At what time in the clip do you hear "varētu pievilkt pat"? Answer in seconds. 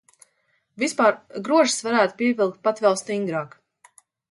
1.89-2.83